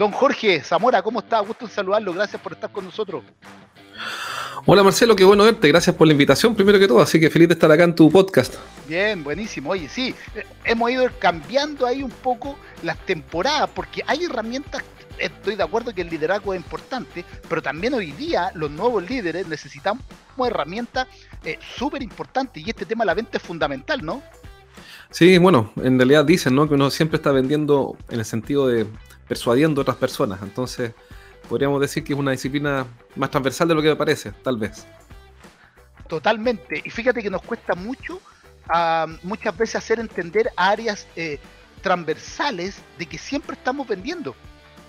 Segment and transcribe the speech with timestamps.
[0.00, 1.40] Don Jorge Zamora, ¿cómo está?
[1.40, 2.14] Gusto en saludarlo.
[2.14, 3.22] Gracias por estar con nosotros.
[4.64, 5.68] Hola Marcelo, qué bueno verte.
[5.68, 7.02] Gracias por la invitación, primero que todo.
[7.02, 8.54] Así que feliz de estar acá en tu podcast.
[8.88, 9.68] Bien, buenísimo.
[9.68, 14.82] Oye, sí, eh, hemos ido cambiando ahí un poco las temporadas, porque hay herramientas
[15.18, 19.46] estoy de acuerdo que el liderazgo es importante, pero también hoy día los nuevos líderes
[19.48, 20.02] necesitamos
[20.42, 21.08] herramientas
[21.44, 24.22] eh, súper importantes y este tema de la venta es fundamental, ¿no?
[25.10, 26.66] Sí, bueno, en realidad dicen ¿no?
[26.66, 28.86] que uno siempre está vendiendo en el sentido de
[29.30, 30.42] persuadiendo a otras personas.
[30.42, 30.92] Entonces,
[31.48, 32.84] podríamos decir que es una disciplina
[33.14, 34.84] más transversal de lo que me parece, tal vez.
[36.08, 36.82] Totalmente.
[36.84, 38.20] Y fíjate que nos cuesta mucho
[38.68, 41.38] ah, muchas veces hacer entender áreas eh,
[41.80, 44.34] transversales de que siempre estamos vendiendo.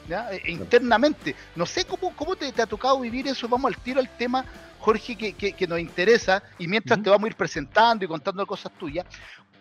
[0.09, 1.36] E, e internamente.
[1.56, 3.47] No sé cómo, cómo te, ha tocado vivir eso.
[3.47, 4.44] Vamos al tiro al tema,
[4.80, 6.42] Jorge, que, nos interesa.
[6.58, 9.06] Y mientras te vamos a ir presentando y contando cosas tuyas,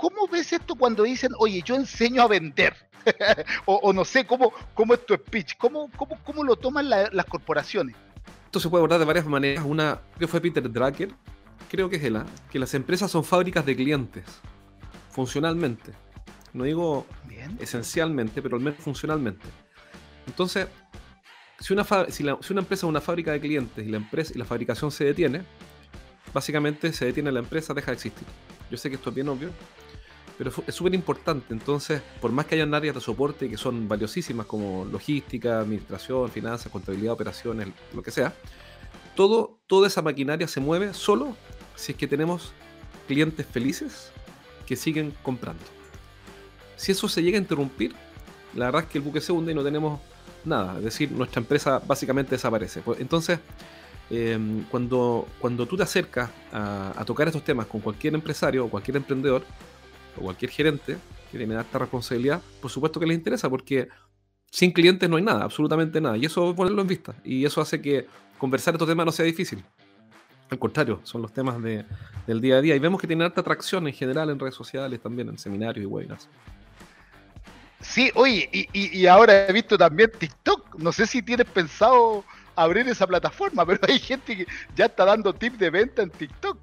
[0.01, 2.75] ¿cómo ves esto cuando dicen, oye, yo enseño a vender?
[3.67, 5.57] o, no sé, ¿cómo, cómo es tu speech?
[5.59, 7.95] ¿Cómo, cómo, cómo lo toman las corporaciones?
[8.47, 9.65] Esto se puede abordar de varias maneras.
[9.65, 11.11] Una, que fue Peter Drucker,
[11.69, 12.27] creo que es él, ¿ah?
[12.51, 14.25] que las empresas son fábricas de clientes,
[15.11, 15.93] funcionalmente.
[16.53, 17.07] No digo
[17.61, 19.47] esencialmente, pero al menos funcionalmente.
[20.27, 20.67] Entonces,
[21.61, 24.45] si una, si, una empresa es una fábrica de clientes y la, empresa, y la
[24.45, 25.43] fabricación se detiene,
[26.35, 28.27] básicamente se detiene la empresa, deja de existir.
[28.71, 29.51] Yo sé que esto es bien obvio,
[30.41, 31.53] pero es súper importante.
[31.53, 36.73] Entonces, por más que hayan áreas de soporte que son valiosísimas como logística, administración, finanzas,
[36.73, 38.33] contabilidad, operaciones, lo que sea,
[39.15, 41.37] todo, toda esa maquinaria se mueve solo
[41.77, 42.53] si es que tenemos
[43.07, 44.13] clientes felices
[44.65, 45.63] que siguen comprando.
[46.75, 47.95] Si eso se llega a interrumpir,
[48.55, 50.01] la verdad es que el buque se hunde y no tenemos
[50.47, 50.79] nada.
[50.79, 52.81] Es decir, nuestra empresa básicamente desaparece.
[52.81, 53.41] Pues, entonces,
[54.09, 58.97] em, cuando, cuando tú te acercas a, tocar estos temas con cualquier empresario o cualquier
[58.97, 59.45] emprendedor
[60.17, 60.97] o cualquier gerente
[61.31, 63.89] que tiene esta responsabilidad, por supuesto que les interesa porque
[64.51, 66.17] sin clientes no hay nada, absolutamente nada.
[66.17, 67.15] Y eso ponerlo en vista.
[67.25, 68.07] Y eso hace que
[68.39, 69.63] conversar estos temas no sea difícil.
[70.51, 72.75] Al contrario, son los temas del día a día.
[72.75, 75.87] Y vemos que tienen alta atracción en general en redes sociales, también en seminarios y
[75.87, 76.29] webinars.
[77.81, 80.77] Sí, oye, y, ahora he visto también TikTok.
[80.79, 82.25] No sé si tienes pensado
[82.57, 86.59] abrir esa plataforma, pero hay gente que ya está dando tips de venta en TikTok.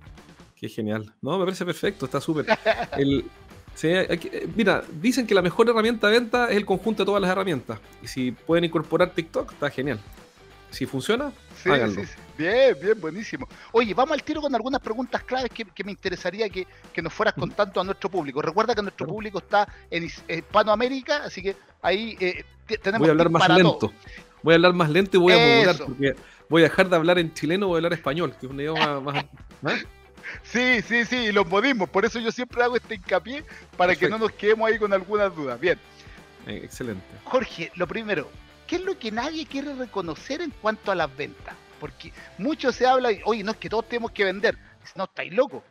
[0.59, 1.13] Qué genial.
[1.21, 2.45] No, me parece perfecto, está súper.
[4.55, 7.79] mira, dicen que la mejor herramienta de venta es el conjunto de todas las herramientas.
[8.01, 9.99] Y si pueden incorporar TikTok, está genial.
[10.71, 11.31] Si funciona,
[11.65, 12.01] háganlo.
[12.37, 13.47] Bien, bien, buenísimo.
[13.71, 16.67] Oye, vamos al tiro con algunas preguntas claves que, me interesaría que,
[17.01, 18.41] nos fueras contando a nuestro público.
[18.41, 22.43] Recuerda que nuestro público está en Hispanoamérica, así que ahí eh,
[22.81, 23.93] tenemos Voy a hablar más lento.
[24.43, 26.15] Voy a hablar más lento y voy a modular porque
[26.49, 28.99] voy a dejar de hablar en chileno voy a hablar español, que es un idioma
[28.99, 29.23] más.
[29.23, 29.85] ¿eh?
[30.43, 31.89] Sí, sí, sí, y los modismos.
[31.89, 33.43] Por eso yo siempre hago este hincapié
[33.75, 35.59] para que no nos quedemos ahí con algunas dudas.
[35.59, 35.79] Bien.
[36.47, 37.03] Eh, excelente.
[37.23, 38.29] Jorge, lo primero,
[38.65, 41.55] ¿qué es lo que nadie quiere reconocer en cuanto a las ventas?
[41.79, 44.57] Porque mucho se habla, y, oye, no es que todos tenemos que vender.
[44.95, 45.63] No, estáis locos.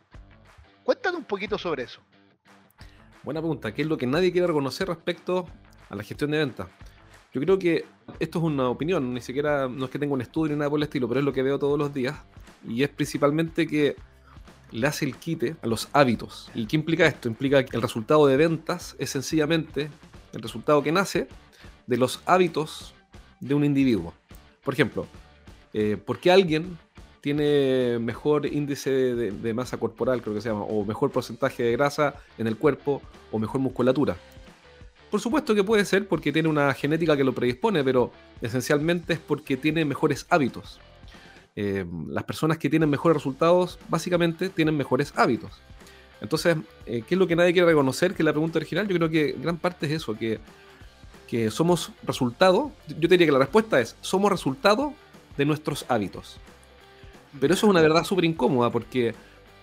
[0.83, 1.99] Cuéntanos un poquito sobre eso.
[3.23, 3.73] Buena pregunta.
[3.73, 5.47] ¿Qué es lo que nadie quiere reconocer respecto
[5.89, 6.67] a la gestión de ventas?
[7.33, 7.85] Yo creo que
[8.19, 10.79] esto es una opinión, ni siquiera no es que tenga un estudio ni nada por
[10.79, 12.15] el estilo, pero es lo que veo todos los días.
[12.67, 13.95] Y es principalmente que
[14.71, 16.49] le hace el quite a los hábitos.
[16.53, 17.27] ¿Y qué implica esto?
[17.27, 19.89] Implica que el resultado de ventas es sencillamente
[20.33, 21.27] el resultado que nace
[21.85, 22.93] de los hábitos
[23.39, 24.13] de un individuo.
[24.63, 25.07] Por ejemplo,
[25.73, 26.77] eh, ¿por qué alguien
[27.21, 32.15] tiene mejor índice de, masa corporal, creo que se llama, o mejor porcentaje de grasa
[32.37, 33.01] en el cuerpo,
[33.31, 34.17] o mejor musculatura?
[35.09, 38.11] Por supuesto que puede ser porque tiene una genética que lo predispone, pero
[38.41, 40.81] esencialmente es porque tiene mejores hábitos.
[41.57, 45.51] Eh, las personas que tienen mejores resultados, básicamente tienen mejores hábitos.
[46.21, 46.55] Entonces,
[46.85, 48.13] eh, ¿qué es lo que nadie quiere reconocer?
[48.13, 50.39] Que la pregunta original, yo creo que gran parte es eso, que
[51.27, 54.93] que somos resultado, yo diría que la respuesta es, somos resultado
[55.37, 56.37] de nuestros hábitos.
[57.39, 59.13] Pero eso es una verdad súper incómoda porque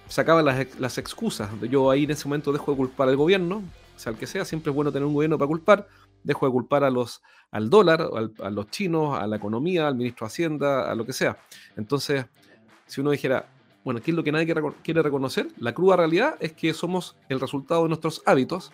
[0.07, 1.51] sacaban las, las excusas.
[1.63, 3.63] Yo ahí en ese momento dejo de culpar al gobierno,
[3.97, 5.89] sea el que sea, siempre es bueno tener un gobierno para culpar,
[6.25, 7.23] dejo de culpar a los,
[7.53, 8.09] al dólar,
[8.43, 11.39] a los chinos, a la economía, al ministro de Hacienda, a lo que sea.
[11.77, 12.27] Entonces,
[12.87, 13.49] si uno dijera,
[13.85, 15.49] bueno, ¿qué es lo que nadie quiere reconocer?
[15.59, 18.73] La cruda realidad es que somos el resultado de nuestros hábitos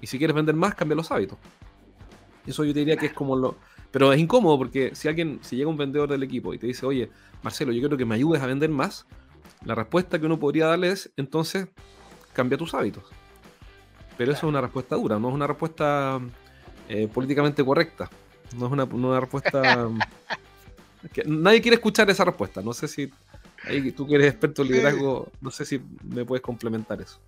[0.00, 1.38] y si quieres vender más, cambia los hábitos.
[2.46, 3.56] Eso yo diría que es como lo,
[3.90, 6.86] Pero es incómodo porque si alguien, si llega un vendedor del equipo y te dice,
[6.86, 7.10] oye,
[7.42, 9.06] Marcelo, yo quiero que me ayudes a vender más,
[9.64, 11.68] la respuesta que uno podría darle es, entonces,
[12.32, 13.04] cambia tus hábitos.
[14.16, 16.20] Pero eso es una respuesta dura, no es una respuesta
[16.88, 18.10] eh, políticamente correcta.
[18.56, 19.88] No es una, respuesta...
[21.12, 22.60] que nadie quiere escuchar esa respuesta.
[22.62, 23.10] No sé si
[23.64, 27.18] ahí, tú que eres experto en liderazgo, no sé si me puedes complementar eso.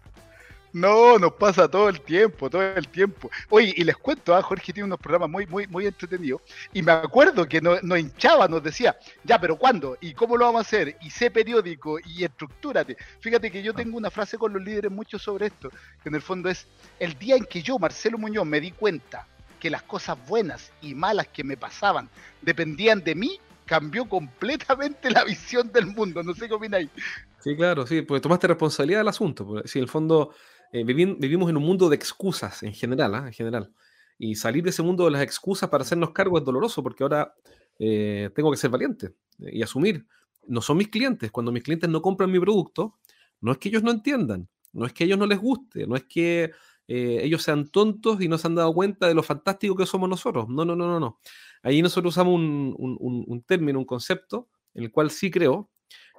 [0.73, 3.29] No, nos pasa todo el tiempo, todo el tiempo.
[3.49, 4.43] Oye, y les cuento, ¿ah?
[4.43, 6.43] Jorge tiene unos programas muy, muy, muy entretenidos.
[6.73, 9.99] Y me acuerdo que nos, hinchaba, nos decía, ya, pero ¿cuándo?
[10.01, 10.97] ¿Y cómo lo vamos a hacer?
[11.01, 12.97] Y sé periódico y estructúrate.
[13.19, 15.71] Fíjate que yo tengo una frase con los líderes mucho sobre esto,
[16.03, 16.69] que en el fondo es,
[17.01, 19.27] el día en que yo, Marcelo Muñoz, me di cuenta
[19.61, 22.09] que las cosas buenas y malas que me pasaban
[22.43, 26.23] dependían de mí, cambió completamente la visión del mundo.
[26.25, 26.91] No sé qué opináis.
[27.39, 29.62] Sí, claro, sí, porque tomaste responsabilidad del asunto.
[29.65, 30.35] Si en el fondo
[30.73, 33.27] eh, vivimos en un mundo de excusas en general, ¿ah?
[33.27, 33.73] en general.
[34.19, 37.33] Y salir de ese mundo de las excusas para hacernos cargo es doloroso porque ahora
[37.79, 40.06] eh, tengo que ser valiente y asumir.
[40.47, 41.31] No son mis clientes.
[41.31, 42.99] Cuando mis clientes no compran mi producto,
[43.41, 45.97] no es que ellos no entiendan, no es que a ellos no les guste, no
[45.97, 46.51] es que
[46.93, 50.09] eh, ellos sean tontos y no se han dado cuenta de lo fantástico que somos
[50.09, 50.49] nosotros.
[50.49, 51.21] No, no, no, no, no.
[51.63, 55.71] Ahí nosotros usamos un, un término, un concepto, en el cual sí creo,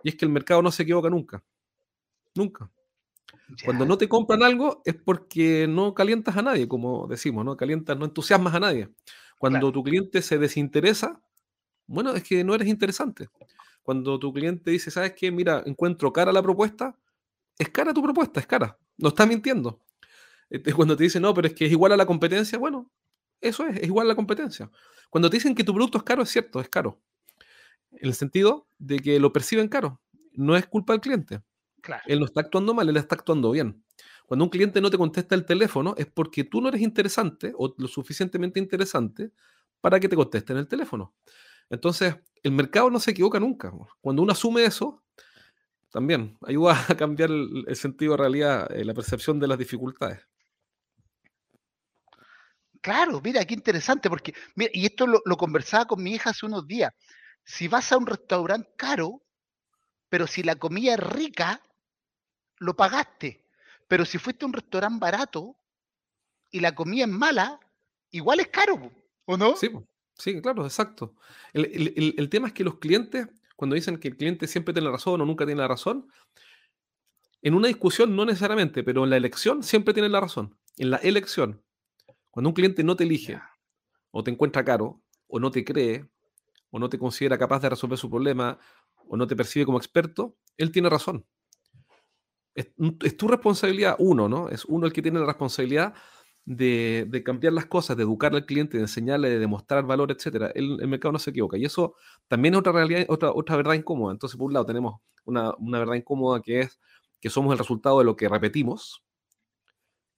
[0.01, 1.43] y es que el mercado no se equivoca nunca.
[2.35, 2.71] Nunca.
[3.65, 7.97] Cuando no te compran algo es porque no calientas a nadie, como decimos, no calientas,
[7.97, 8.87] no entusiasmas a nadie.
[9.37, 11.21] Cuando tu cliente se desinteresa,
[11.85, 13.27] bueno, es que no eres interesante.
[13.83, 15.31] Cuando tu cliente dice, ¿sabes qué?
[15.31, 16.95] Mira, encuentro cara la propuesta,
[17.57, 18.77] es cara tu propuesta, es cara.
[18.97, 19.81] No estás mintiendo.
[20.51, 22.91] Este, cuando te dicen, no, pero es que es igual a la competencia, bueno,
[23.39, 24.69] eso es, es igual a la competencia.
[25.09, 27.01] Cuando te dicen que tu producto es caro, es cierto, es caro.
[27.91, 30.01] En el sentido de que lo perciben caro.
[30.33, 31.41] No es culpa del cliente.
[32.05, 33.83] Él no está actuando mal, él está actuando bien.
[34.25, 37.73] Cuando un cliente no te contesta el teléfono es porque tú no eres interesante o
[37.77, 39.31] lo suficientemente interesante
[39.81, 41.15] para que te contesten el teléfono.
[41.69, 43.73] Entonces, el mercado no se equivoca nunca.
[43.99, 45.03] Cuando uno asume eso,
[45.89, 50.19] también ayuda a cambiar el, sentido de realidad, eh, la percepción de las dificultades.
[52.81, 56.65] Claro, mira, qué interesante, porque, mira, y esto lo, conversaba con mi hija hace unos
[56.67, 56.91] días.
[57.43, 59.21] Si vas a un restaurante caro,
[60.09, 61.61] pero si la comida es rica,
[62.57, 63.45] lo pagaste.
[63.87, 65.55] Pero si fuiste a un restaurante barato
[66.49, 67.59] y la comida es mala,
[68.09, 68.91] igual es caro,
[69.25, 69.55] ¿o no?
[69.55, 69.69] Sí,
[70.17, 71.15] sí claro, exacto.
[71.53, 75.21] El, tema es que los clientes, cuando dicen que el cliente siempre tiene la razón
[75.21, 76.07] o nunca tiene la razón,
[77.43, 80.57] en una discusión no necesariamente, pero en la elección siempre tiene la razón.
[80.77, 81.63] En la elección,
[82.31, 83.39] cuando un cliente no te elige,
[84.11, 86.09] o te encuentra caro, o no te cree,
[86.71, 88.57] o no te considera capaz de resolver su problema,
[89.07, 91.25] o no te percibe como experto, él tiene razón
[92.55, 94.49] es, tu responsabilidad, uno, ¿no?
[94.49, 95.93] Es uno el que tiene la responsabilidad
[96.45, 100.51] de, cambiar las cosas, de educar al cliente, de enseñarle, de demostrar valor, etcétera.
[100.55, 101.57] El, mercado no se equivoca.
[101.57, 101.95] Y eso
[102.27, 104.13] también es otra realidad, otra, otra verdad incómoda.
[104.13, 106.79] Entonces, por un lado, tenemos una, verdad incómoda que es
[107.19, 109.03] que somos el resultado de lo que repetimos.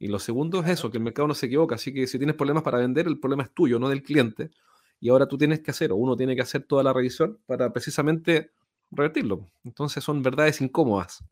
[0.03, 1.75] Y lo segundo es eso, que el mercado no se equivoca.
[1.75, 4.51] Así que si tienes problemas para vender, el problema es tuyo, no del cliente.
[4.99, 7.71] Y ahora tú tienes que hacer, o uno tiene que hacer toda la revisión para
[7.71, 8.51] precisamente
[8.91, 9.49] revertirlo.
[9.63, 11.23] Entonces son verdades incómodas.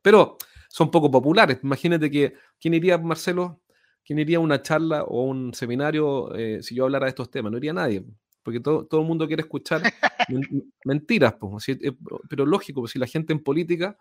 [0.00, 0.36] Pero
[0.68, 1.58] son poco populares.
[1.64, 3.62] Imagínate que, ¿quién iría, Marcelo?
[4.04, 7.50] ¿Quién iría a una charla o un seminario eh, si yo hablara de estos temas?
[7.50, 8.04] No iría nadie,
[8.44, 9.82] porque todo, todo el mundo quiere escuchar
[10.84, 11.34] mentiras.
[11.66, 11.92] Eh,
[12.28, 13.98] pero lógico, si la gente en política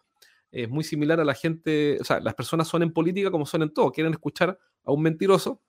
[0.51, 3.63] es muy similar a la gente, o sea, las personas son en política como son
[3.63, 5.61] en todo, quieren escuchar a un mentiroso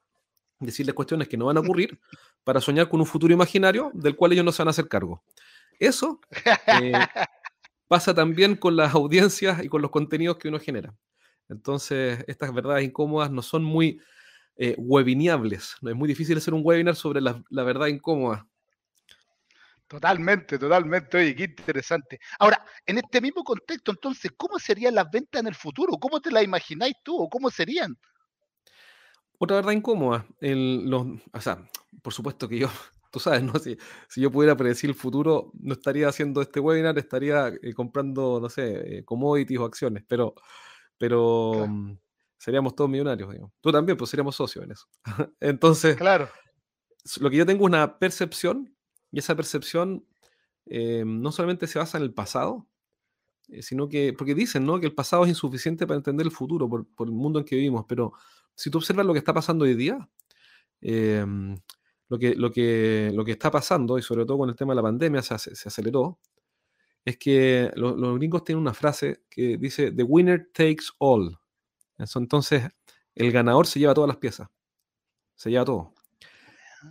[0.60, 1.98] decirle cuestiones que no van a ocurrir
[2.44, 5.24] para soñar con un futuro imaginario del cual ellos no se van a hacer cargo.
[5.78, 6.20] Eso
[6.82, 6.92] eh,
[7.88, 10.94] pasa también con las audiencias y con los contenidos que uno genera.
[11.48, 14.00] Entonces, estas verdades incómodas no son muy
[14.56, 15.74] eh, webinables.
[15.82, 18.46] Es muy difícil hacer un webinar sobre la, verdad incómoda.
[19.90, 21.18] Totalmente, totalmente.
[21.18, 22.20] Oye, qué interesante.
[22.38, 25.94] Ahora, en este mismo contexto, entonces, ¿cómo serían las ventas en el futuro?
[25.94, 27.98] ¿Cómo te las imagináis tú o cómo serían?
[29.36, 30.24] Otra verdad incómoda.
[30.38, 31.68] los, o sea,
[32.02, 32.68] por supuesto que yo
[33.10, 33.52] tú sabes, ¿no?
[33.58, 33.76] Si,
[34.08, 38.48] si, yo pudiera predecir el futuro, no estaría haciendo este webinar, estaría eh, comprando, no
[38.48, 40.36] sé, eh, commodities o acciones, pero,
[40.98, 41.98] pero mm,
[42.38, 43.52] seríamos todos millonarios, digamos.
[43.60, 44.86] Tú también, pues seríamos socios en eso.
[45.40, 46.28] Entonces, claro.
[47.18, 48.72] lo que yo tengo es una percepción,
[49.12, 50.04] y esa percepción
[50.66, 52.66] eh, no solamente se basa en el pasado,
[53.60, 54.78] sino que, porque dicen, ¿no?
[54.78, 57.84] Que el pasado es insuficiente para entender el futuro por, el mundo en que vivimos,
[57.88, 58.12] pero
[58.54, 60.08] si tú observas lo que está pasando hoy día,
[60.80, 61.24] eh,
[62.08, 64.76] lo que, lo que, lo que está pasando, y sobre todo con el tema de
[64.76, 66.18] la pandemia se, se aceleró,
[67.04, 71.38] es que los, gringos tienen una frase que dice, The winner takes all.
[71.98, 72.64] Entonces,
[73.14, 74.48] el ganador se lleva todas las piezas.
[75.34, 75.94] Se lleva todo.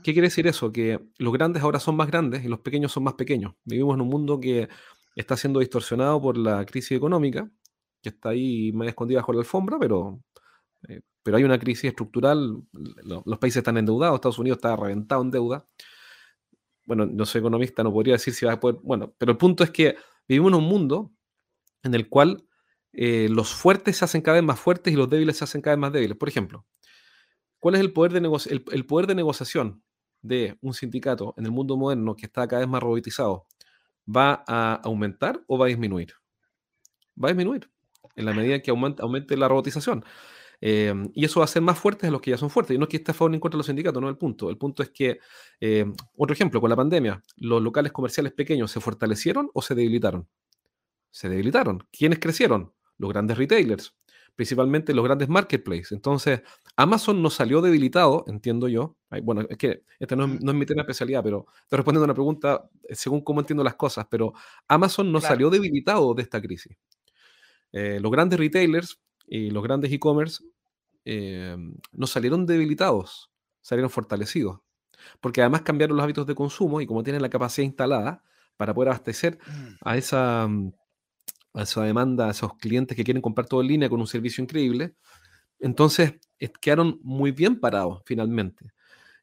[0.03, 0.71] ¿Qué quiere decir eso?
[0.71, 3.53] Que los grandes ahora son más grandes y los pequeños son más pequeños.
[3.63, 4.69] Vivimos en un mundo que
[5.15, 7.49] está siendo distorsionado por la crisis económica,
[8.01, 10.21] que está ahí más escondida bajo la alfombra, pero,
[10.87, 12.61] eh, pero hay una crisis estructural.
[13.25, 15.67] Los países están endeudados, Estados Unidos está reventado en deuda.
[16.85, 18.79] Bueno, no soy economista, no podría decir si va a poder.
[18.83, 19.95] Bueno, pero el punto es que
[20.27, 21.11] vivimos en un mundo
[21.83, 22.45] en el cual
[22.93, 25.75] eh, los fuertes se hacen cada vez más fuertes y los débiles se hacen cada
[25.75, 26.17] vez más débiles.
[26.17, 26.65] Por ejemplo,
[27.59, 28.19] ¿cuál es el poder de,
[28.71, 29.83] el poder de negociación
[30.21, 33.45] de un sindicato en el mundo moderno que está cada vez más robotizado?
[34.07, 36.13] ¿Va a aumentar o va a disminuir?
[37.21, 37.69] Va a disminuir
[38.15, 40.03] en la medida que aumente, la robotización.
[40.61, 42.75] Eh, y eso va a ser más fuertes de los que ya son fuertes.
[42.75, 44.13] Y no es que esté a favor ni en contra de los sindicatos, no es
[44.13, 44.49] el punto.
[44.49, 45.19] El punto es que,
[45.61, 45.85] eh,
[46.17, 50.27] otro ejemplo, con la pandemia, ¿los locales comerciales pequeños se fortalecieron o se debilitaron?
[51.11, 51.87] Se debilitaron.
[51.91, 52.73] ¿Quiénes crecieron?
[52.97, 53.95] Los grandes retailers,
[54.39, 55.91] principalmente los grandes marketplaces.
[55.91, 56.43] Entonces,
[56.77, 58.95] Amazon no salió debilitado, entiendo yo.
[59.21, 62.13] Bueno, es que este no es, mi tema de especialidad, pero estoy respondiendo a una
[62.13, 64.31] pregunta eh, según cómo entiendo las cosas, pero
[64.69, 66.73] Amazon no salió debilitado de esta crisis.
[67.73, 70.41] los grandes retailers y los grandes e-commerce
[71.03, 71.57] eh,
[71.91, 73.29] no salieron debilitados,
[73.59, 74.61] salieron fortalecidos.
[75.19, 78.23] Porque además cambiaron los hábitos de consumo y como tienen la capacidad instalada
[78.55, 79.67] para poder abastecer mm.
[79.81, 80.71] a esa, mm,
[81.53, 84.43] a esa demanda, a esos clientes que quieren comprar todo en línea con un servicio
[84.43, 84.95] increíble,
[85.59, 86.13] entonces
[86.61, 88.71] quedaron muy bien parados finalmente.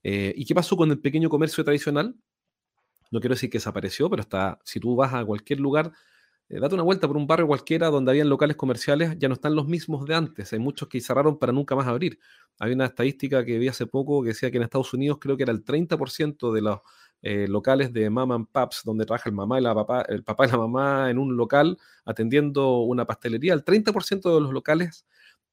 [0.02, 2.14] Eh, ¿Y qué pasó con el pequeño comercio tradicional?
[3.10, 5.92] No quiero decir que desapareció, pero está, si tú vas a cualquier lugar
[6.48, 9.56] eh, date una vuelta por un barrio cualquiera donde habían locales comerciales, ya no están
[9.56, 10.52] los mismos de antes.
[10.52, 12.18] Hay muchos que cerraron para nunca más abrir.
[12.58, 15.42] Hay una estadística que vi hace poco que decía que en Estados Unidos creo que
[15.42, 16.80] era el 30% de los
[17.28, 20.46] eh, locales de mama and paps, donde trabaja el, mamá y la papá, el papá
[20.46, 23.52] y la mamá en un local atendiendo una pastelería.
[23.52, 25.04] El 30% de los locales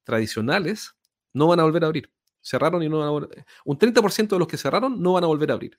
[0.04, 0.94] tradicionales
[1.32, 2.12] no van a volver a abrir.
[2.40, 3.44] Cerraron y no van a volver.
[3.64, 5.76] Un 30% de los que cerraron no van a volver a abrir.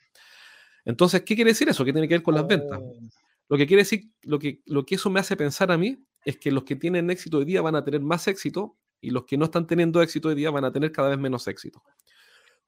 [0.84, 1.86] Entonces, ¿qué quiere decir eso?
[1.86, 2.78] ¿Qué tiene que ver con las ventas?
[2.78, 3.00] Oh.
[3.48, 6.38] Lo que quiere decir, lo que, lo que eso me hace pensar a mí es
[6.38, 9.38] que los que tienen éxito hoy día van a tener más éxito y los que
[9.38, 11.82] no están teniendo éxito hoy día van a tener cada vez menos éxito.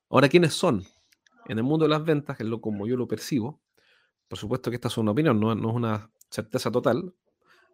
[0.08, 0.86] Ahora, ¿quiénes son?
[1.46, 3.62] En el mundo de las ventas, que es lo como yo lo percibo,
[4.28, 7.14] por supuesto que esta es una opinión, no, es una certeza total.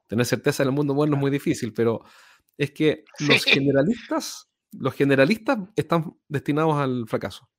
[0.07, 2.03] Tener certeza en el mundo moderno es muy difícil, pero
[2.57, 7.49] es que los generalistas, los generalistas están destinados al fracaso.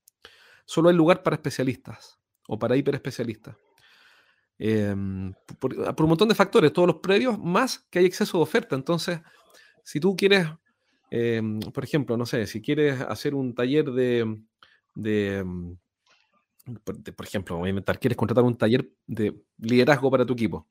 [0.67, 3.57] Solo hay lugar para especialistas o para hiperespecialistas.
[4.59, 8.77] Em, por, un montón de factores, todos los previos, más que hay exceso de oferta.
[8.77, 9.21] Entonces,
[9.83, 10.49] si tú quieres,
[11.11, 14.39] em, por ejemplo, no sé, si quieres hacer un taller de,
[14.95, 15.45] de,
[16.67, 20.67] em, por, ejemplo, voy a inventar, quieres contratar un taller de liderazgo para tu equipo,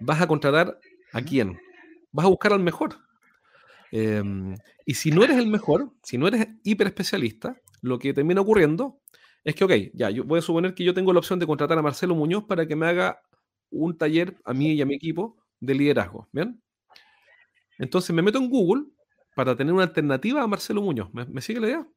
[0.00, 0.78] vas a contratar
[1.12, 1.58] a quién?
[2.12, 2.96] Vas a buscar al mejor.
[3.90, 9.00] y si no eres el mejor, si no eres hiper especialista, lo que termina ocurriendo
[9.44, 11.78] es que, ok, ya, yo voy a suponer que yo tengo la opción de contratar
[11.78, 13.22] a Marcelo Muñoz para que me haga
[13.70, 16.62] un taller a mí y a mi equipo de liderazgo, ¿bien?
[17.78, 18.84] Entonces me meto en Google
[19.34, 21.08] para tener una alternativa a Marcelo Muñoz.
[21.12, 21.88] ¿Me, sigue la idea?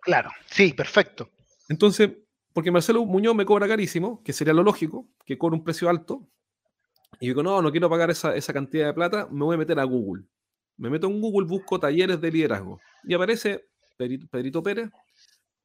[0.00, 1.30] Claro, sí, perfecto.
[1.68, 2.12] Entonces,
[2.52, 6.28] porque Marcelo Muñoz me cobra carísimo, que sería lo lógico, que cobra un precio alto,
[7.20, 9.78] y digo, no, no quiero pagar esa, esa cantidad de plata, me voy a meter
[9.78, 10.24] a Google.
[10.76, 12.80] Me meto en Google, busco talleres de liderazgo.
[13.04, 14.90] Y aparece Pedrito Pérez,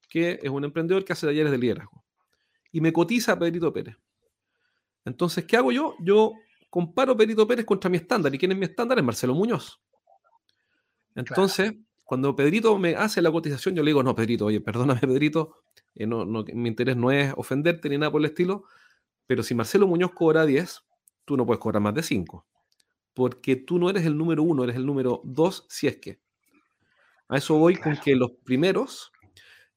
[0.08, 2.04] que es un emprendedor que hace talleres de liderazgo.
[2.72, 3.98] Y me cotiza a Pedrito Pérez.
[5.06, 5.96] Entonces, ¿qué hago yo?
[6.00, 6.34] Yo
[6.70, 8.34] comparo Pedrito Pérez contra mi estándar.
[8.34, 9.00] ¿Y quién es mi estándar?
[9.00, 9.82] Es Marcelo Muñoz.
[11.16, 11.74] Entonces,
[12.10, 15.58] cuando Pedrito me hace la cotización, yo le digo, no, Pedrito, oye, perdóname, Pedrito,
[15.94, 18.64] eh, no, no, mi interés no es ofenderte ni nada por el estilo,
[19.28, 20.82] pero si Marcelo Muñoz cobra 10,
[21.24, 22.48] tú no puedes cobrar más de 5.
[23.14, 26.20] Porque tú no eres el número uno, eres el número dos, si es que.
[27.28, 29.12] A eso voy con que los primeros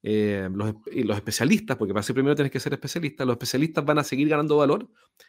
[0.02, 3.84] eh, los, y los especialistas, porque para ser primero tienes que ser especialista, los especialistas
[3.84, 4.88] van a seguir ganando valor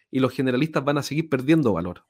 [0.10, 2.06] y los generalistas van a seguir perdiendo valor.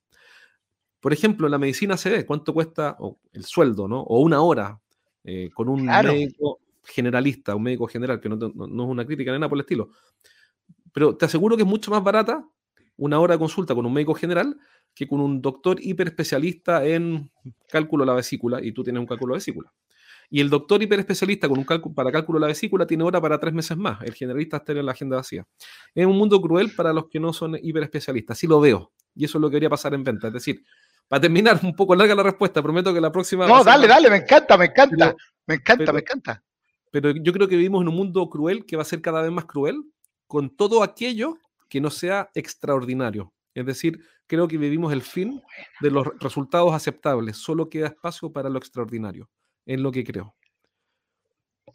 [1.00, 2.96] Por ejemplo, la medicina se ve cuánto cuesta
[3.32, 4.02] el sueldo, ¿no?
[4.02, 4.83] O una hora
[5.24, 9.50] eh, con un médico generalista, un médico general, que no, es una crítica ni nada
[9.50, 9.90] por el estilo.
[10.92, 12.48] Pero te aseguro que es mucho más barata
[12.98, 14.58] una hora de consulta con un médico general
[14.94, 17.32] que con un doctor hiper especialista en
[17.70, 19.74] cálculo de la vesícula y tú tienes un cálculo de vesícula.
[20.30, 23.40] Y el doctor hiperespecialista con un cálculo para cálculo de la vesícula tiene hora para
[23.40, 24.02] tres meses más.
[24.02, 25.46] El generalista está en la agenda vacía.
[25.94, 28.38] Es un mundo cruel para los que no son hiperespecialistas.
[28.38, 28.92] Así lo veo.
[29.16, 30.28] Y eso es lo que quería pasar en venta.
[30.28, 30.64] Es decir,
[31.08, 33.48] para terminar, un poco larga la respuesta, prometo que la próxima.
[33.48, 35.16] No, dale, dale, me encanta, me encanta.
[35.46, 36.44] me encanta, me encanta.
[36.92, 39.32] Pero yo creo que vivimos en un mundo cruel que va a ser cada vez
[39.32, 39.84] más cruel
[40.28, 41.38] con todo aquello
[41.70, 43.34] que no sea extraordinario.
[43.56, 45.42] Es decir, creo que vivimos el fin
[45.82, 47.38] de los resultados aceptables.
[47.38, 49.30] Solo queda espacio para lo extraordinario
[49.66, 50.36] en lo que creo.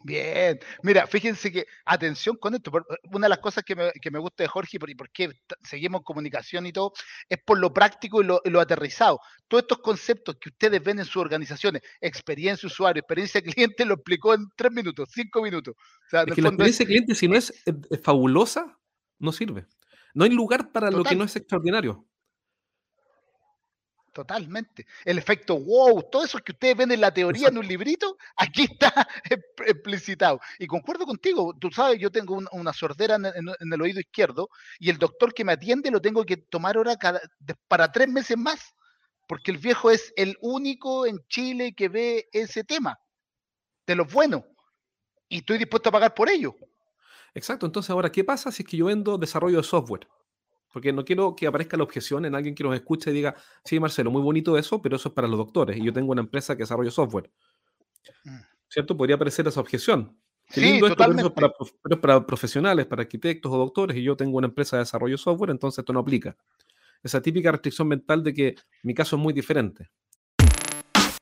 [0.03, 2.71] Bien, mira, fíjense que, atención con esto,
[3.11, 5.31] una de las cosas que me, gusta de Jorge y por, qué
[5.63, 6.93] seguimos comunicación y todo,
[7.27, 9.19] es por lo práctico y lo, aterrizado.
[9.47, 14.33] Todos estos conceptos que ustedes ven en sus organizaciones, experiencia usuario, experiencia cliente, lo explicó
[14.33, 15.75] en tres minutos, cinco minutos.
[16.11, 17.53] es que la experiencia cliente, si no es,
[18.03, 18.77] fabulosa,
[19.17, 19.65] no sirve.
[20.13, 22.05] No hay lugar para lo que no es extraordinario.
[24.13, 24.87] Totalmente.
[25.05, 28.63] El efecto wow, todo eso que ustedes ven en la teoría en un librito, aquí
[28.63, 29.07] está
[29.65, 30.39] explicitado.
[30.57, 34.49] Y concuerdo contigo, tú sabes, yo tengo una, sordera en, el oído izquierdo
[34.79, 37.21] y el doctor que me atiende lo tengo que tomar ahora cada,
[37.67, 38.73] para tres meses más,
[39.27, 42.99] porque el viejo es el único en Chile que ve ese tema,
[43.85, 44.43] de los buenos,
[45.27, 46.55] y estoy dispuesto a pagar por ello.
[47.35, 50.07] Exacto, entonces ahora, ¿qué pasa si es que yo vendo desarrollo de software?
[50.71, 53.79] Porque no quiero que aparezca la objeción en alguien que nos escuche y diga, sí,
[53.79, 56.55] Marcelo, muy bonito eso, pero eso es para los doctores y yo tengo una empresa
[56.55, 57.29] que desarrolla software.
[58.23, 58.39] Mm.
[58.69, 58.95] ¿Cierto?
[58.95, 60.15] Podría aparecer esa objeción.
[60.47, 61.31] sí, totalmente.
[61.31, 61.53] pero,
[61.89, 65.51] es para, profesionales, para arquitectos o doctores y yo tengo una empresa de desarrollo software,
[65.51, 66.37] entonces esto no aplica.
[67.01, 69.89] Esa típica restricción mental de que mi caso es muy diferente.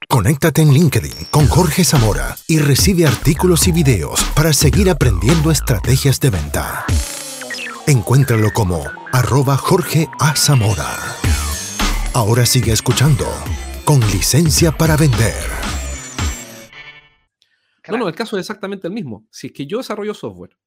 [0.09, 6.19] Conéctate en LinkedIn con Jorge Zamora y recibe artículos y videos para seguir aprendiendo estrategias
[6.19, 6.85] de venta.
[7.89, 10.35] Encuéntralo como arroba Jorge A.
[10.35, 10.97] Zamora.
[12.13, 13.23] Ahora sigue escuchando
[13.85, 15.33] con licencia para vender.
[17.87, 19.25] No, no, el caso es exactamente el mismo.
[19.31, 20.57] Si es que yo desarrollo software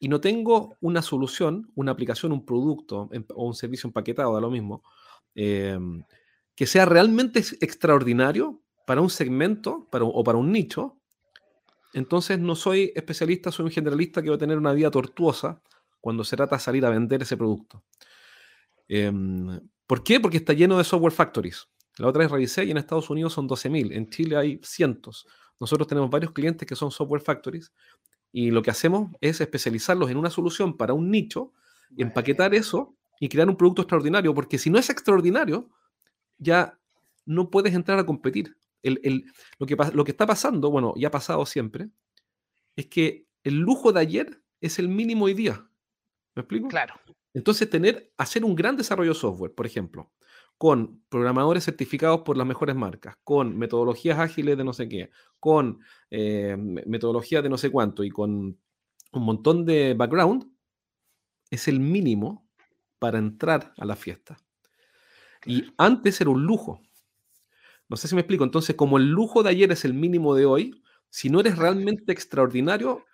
[0.00, 4.50] y no tengo una solución, una aplicación, un producto o un servicio empaquetado, da lo
[4.50, 4.82] mismo,
[5.36, 6.02] em,
[6.56, 10.98] que sea realmente extraordinario para un segmento o para un nicho,
[11.92, 15.62] entonces no soy especialista, soy un generalista que va a tener una vida tortuosa
[16.00, 17.82] cuando se trata de salir a vender ese producto.
[18.88, 20.20] Em, ¿Por qué?
[20.20, 21.68] Porque está lleno de software factories.
[21.98, 25.26] La otra vez revisé y en Estados Unidos son 12.000, en Chile hay cientos.
[25.58, 27.72] Nosotros tenemos varios clientes que son software factories
[28.32, 31.52] y lo que hacemos es especializarlos en una solución para un nicho,
[31.96, 35.68] empaquetar eso y crear un producto extraordinario, porque si no es extraordinario,
[36.38, 36.78] ya
[37.26, 38.56] no puedes entrar a competir.
[38.82, 41.90] lo, que, lo que está pasando, bueno, ya ha pasado siempre,
[42.76, 45.69] es que el lujo de ayer es el mínimo hoy día.
[46.40, 46.68] ¿Me explico?
[46.68, 46.94] Claro.
[47.34, 50.10] Entonces, tener, hacer un gran desarrollo de software, por ejemplo,
[50.56, 55.80] con programadores certificados por las mejores marcas, con metodologías ágiles de no sé qué, con
[56.10, 58.58] eh, metodologías de no sé cuánto y con
[59.12, 60.50] un montón de background,
[61.50, 62.48] es el mínimo
[62.98, 64.38] para entrar a la fiesta.
[65.44, 66.80] Y antes era un lujo.
[67.88, 68.44] No sé si me explico.
[68.44, 72.12] Entonces, como el lujo de ayer es el mínimo de hoy, si no eres realmente
[72.12, 73.04] extraordinario,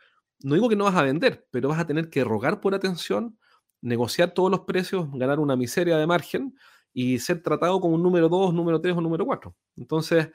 [0.42, 3.38] no digo que no vas a vender, pero vas a tener que rogar por atención,
[3.80, 6.56] negociar todos los precios, ganar una miseria de margen
[6.92, 9.54] y ser tratado como un número 2, número 3 o número 4.
[9.76, 10.30] Entonces,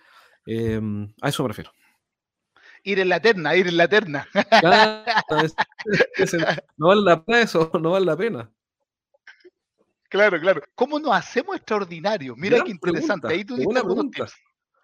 [0.46, 1.72] em, a eso me refiero.
[2.84, 4.28] Ir en la eterna, ir en la eterna.
[6.78, 8.52] no vale la pena eso, no vale la pena.
[10.10, 10.62] Claro, claro.
[10.76, 12.36] ¿Cómo nos hacemos extraordinarios?
[12.38, 13.30] Mira qué interesante.
[13.30, 14.26] Ahí tú una pregunta.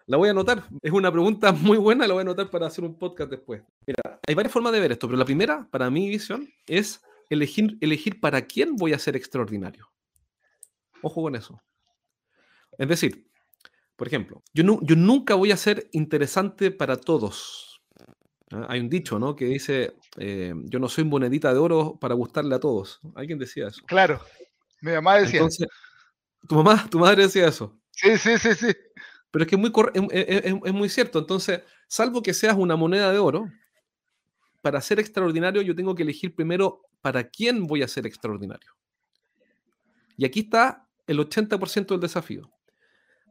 [0.08, 0.64] La voy a anotar.
[0.82, 3.62] Es una pregunta muy buena, la voy a anotar para hacer un podcast después.
[3.86, 7.76] Mira, hay varias formas de ver esto, pero la primera, para mi visión, es elegir,
[7.82, 9.86] elegir para quién voy a ser extraordinario.
[11.02, 11.60] Ojo con eso.
[12.78, 13.28] Es decir,
[13.96, 17.82] por ejemplo, yo, yo nunca voy a ser interesante para todos.
[18.50, 18.66] ¿ah?
[18.70, 19.36] Hay un dicho, ¿no?
[19.36, 22.98] Que dice, eh, yo no soy monedita de oro para gustarle a todos.
[23.14, 23.82] Alguien decía eso.
[23.86, 24.22] Claro,
[24.80, 25.40] mi mamá decía.
[25.40, 25.68] Entonces,
[26.48, 27.78] ¿tu mamá, tu madre decía eso?
[27.90, 28.68] Sí, sí, sí, sí.
[29.30, 29.72] Pero es que es muy,
[30.10, 31.18] es, muy cierto.
[31.18, 33.48] Entonces, salvo que seas una moneda de oro,
[34.62, 38.72] para ser extraordinario yo tengo que elegir primero para quién voy a ser extraordinario.
[40.16, 42.50] Y aquí está el 80% del desafío.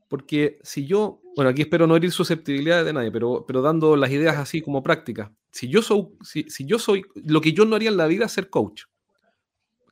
[0.07, 4.09] Porque si yo, bueno, aquí espero no herir susceptibilidades de nadie, pero, pero dando las
[4.09, 5.31] ideas así como prácticas.
[5.51, 8.31] Si yo soy, si, yo soy, lo que yo no haría en la vida es
[8.31, 8.83] ser coach.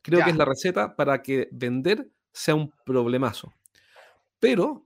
[0.02, 3.54] Creo que es la receta para que vender sea un problemazo.
[4.40, 4.85] Pero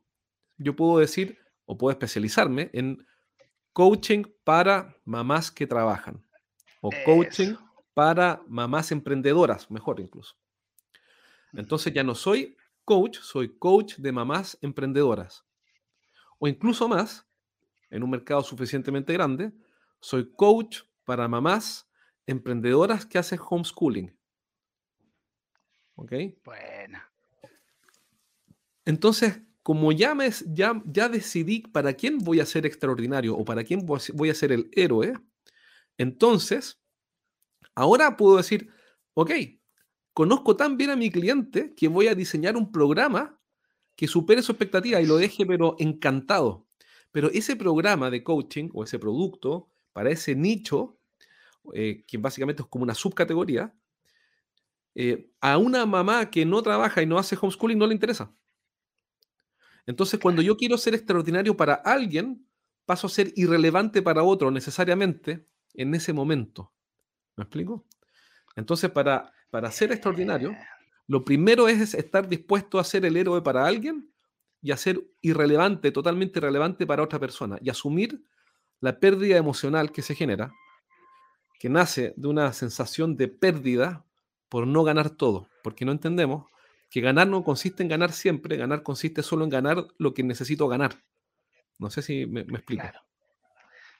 [0.60, 3.06] yo puedo decir o puedo especializarme en
[3.74, 6.24] coaching para mamás que trabajan
[6.82, 7.56] o coaching
[7.93, 10.36] para mamás emprendedoras, mejor incluso.
[11.54, 15.45] Entonces ya no soy coach, soy coach de mamás emprendedoras.
[16.38, 17.28] O incluso más,
[17.89, 19.52] en un mercado suficientemente grande,
[20.00, 21.89] soy coach para mamás
[22.26, 24.15] emprendedoras que hacen homeschooling.
[25.95, 26.13] ¿Ok?
[26.45, 27.00] Bueno.
[28.86, 33.64] Entonces, como ya, me, ya, ya decidí para quién voy a ser extraordinario o para
[33.64, 35.14] quién voy a ser el héroe,
[35.96, 36.82] entonces,
[37.76, 38.72] ahora puedo decir,
[39.14, 39.30] ok,
[40.12, 43.40] conozco tan bien a mi cliente que voy a diseñar un programa
[43.96, 46.66] que supere su expectativa y lo deje pero encantado.
[47.12, 50.98] Pero ese programa de coaching o ese producto para ese nicho,
[51.76, 53.72] eh, que básicamente es como una subcategoría,
[54.96, 58.34] eh, a una mamá que no trabaja y no hace homeschooling no le interesa.
[59.86, 62.46] Entonces, cuando yo quiero ser extraordinario para alguien,
[62.86, 66.72] paso a ser irrelevante para otro necesariamente en ese momento.
[67.36, 67.86] ¿Me explico?
[68.56, 70.56] Entonces, para, para ser extraordinario,
[71.08, 74.12] lo primero es estar dispuesto a ser el héroe para alguien
[74.62, 78.24] y a ser irrelevante, totalmente irrelevante para otra persona y asumir
[78.82, 80.54] la pérdida emocional que se genera,
[81.60, 84.06] que nace de una sensación de pérdida
[84.50, 86.46] por no ganar todo, porque no entendemos
[86.89, 90.67] que ganar no consiste en ganar siempre, ganar consiste solo en ganar lo que necesito
[90.67, 91.04] ganar.
[91.78, 92.84] No sé si me, explico.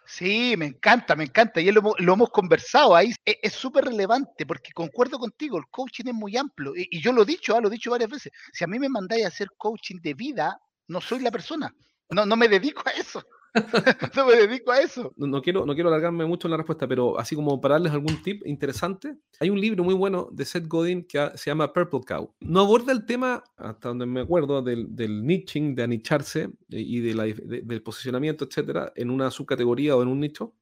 [0.06, 1.62] Sí, me encanta, me encanta.
[1.62, 3.14] Y lo, lo hemos conversado ahí.
[3.24, 6.74] E, es súper relevante porque concuerdo contigo, el coaching es muy amplio.
[6.76, 8.32] Y, yo lo he dicho, ah, lo he dicho varias veces.
[8.52, 11.74] Si a mí me mandáis a hacer coaching de vida, no soy la persona.
[12.10, 13.24] No, no me dedico a eso.
[14.16, 15.14] no me dedico a eso.
[15.18, 18.22] No, quiero, no quiero alargarme mucho en la respuesta, pero así como para darles algún
[18.22, 22.34] tip interesante, hay un libro muy bueno de Seth Godin que se llama Purple Cow.
[22.40, 27.00] No aborda el tema, hasta donde me acuerdo, del, del niching, de anicharse eh, y
[27.00, 30.54] de la, del posicionamiento, etcétera, en una subcategoría o en un nicho,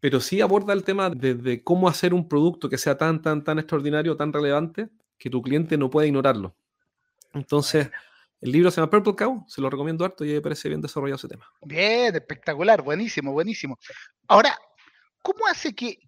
[0.00, 3.58] pero sí aborda el tema de, cómo hacer un producto que sea tan, tan, tan
[3.58, 6.54] extraordinario, tan relevante, que tu cliente no pueda ignorarlo.
[7.34, 7.90] Entonces,
[8.40, 11.16] el libro se llama Purple Cow, se lo recomiendo harto y me parece bien desarrollado
[11.16, 11.46] ese tema.
[11.62, 13.78] Bien, espectacular, buenísimo, buenísimo.
[14.28, 14.56] Ahora,
[15.22, 15.98] ¿cómo hace que,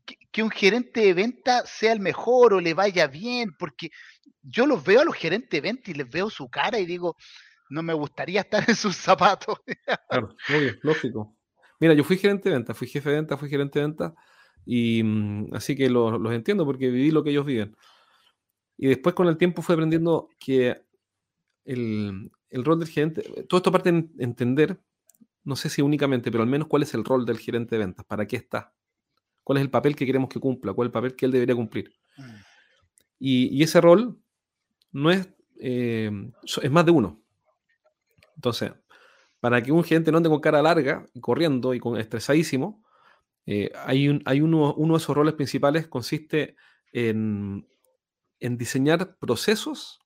[0.42, 3.50] un gerente de venta sea el mejor o le vaya bien?
[3.58, 3.90] Porque
[4.42, 7.16] yo los veo a los gerentes de venta y les veo su cara y digo,
[7.68, 9.58] no me gustaría estar en sus zapatos.
[10.08, 11.36] claro, obvio, lógico.
[11.80, 14.14] Mira, yo fui gerente de venta, fui jefe de venta, fui gerente de venta,
[14.64, 17.76] y mm, así que los, los entiendo porque viví lo que ellos viven.
[18.78, 20.82] Y después con el tiempo fui aprendiendo que
[21.64, 24.80] el, rol del gerente, todo esto parte de entender,
[25.44, 28.04] no sé si únicamente, pero al menos cuál es el rol del gerente de ventas,
[28.04, 28.74] para qué está,
[29.42, 31.54] cuál es el papel que queremos que cumpla, cuál es el papel que él debería
[31.54, 31.92] cumplir.
[32.16, 32.22] Mm.
[33.18, 34.18] Y, ese rol
[34.90, 35.28] no es,
[35.60, 36.10] eh,
[36.42, 37.22] es más de uno.
[38.34, 38.72] Entonces,
[39.38, 42.84] para que un gerente no ande con cara larga, corriendo y con estresadísimo,
[43.46, 46.56] eh, hay, un, hay uno, uno, de esos roles principales consiste
[46.92, 47.68] en,
[48.40, 50.01] en diseñar procesos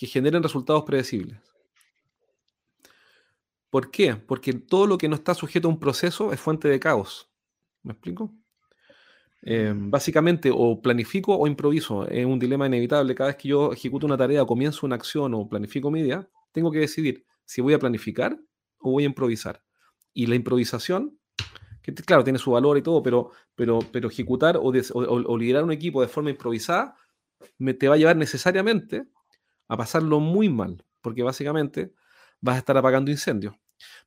[0.00, 1.38] que generen resultados predecibles.
[3.68, 4.16] ¿Por qué?
[4.16, 7.30] Porque todo lo que no está sujeto a un proceso es fuente de caos.
[7.82, 8.32] ¿Me explico?
[9.42, 12.08] Eh, básicamente, o planifico o improviso.
[12.08, 13.14] Es un dilema inevitable.
[13.14, 16.72] Cada vez que yo ejecuto una tarea, comienzo una acción o planifico mi día, tengo
[16.72, 18.40] que decidir si voy a planificar
[18.78, 19.62] o voy a improvisar.
[20.14, 21.18] Y la improvisación,
[21.82, 26.00] que claro, tiene su valor y todo, pero, pero, pero ejecutar o, liderar un equipo
[26.00, 26.96] de forma improvisada
[27.58, 29.06] me, te va a llevar necesariamente
[29.70, 31.94] a pasarlo muy mal, porque básicamente
[32.40, 33.54] vas a estar apagando incendios.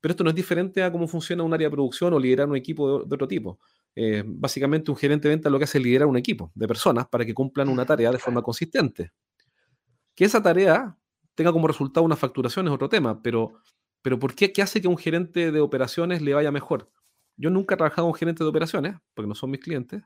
[0.01, 2.57] Pero esto no es diferente a cómo funciona un área de producción o liderar un
[2.57, 3.59] equipo de, otro tipo.
[3.95, 7.07] Eh, básicamente un gerente de venta lo que hace es liderar un equipo de personas
[7.07, 9.11] para que cumplan una tarea de forma consistente.
[10.13, 10.97] Que esa tarea
[11.33, 13.53] tenga como resultado una facturación es otro tema, pero,
[14.01, 14.51] pero ¿por qué?
[14.51, 16.91] ¿Qué hace que un gerente de operaciones le vaya mejor?
[17.37, 20.03] Yo nunca he trabajado con gerente de operaciones, porque no son mis clientes,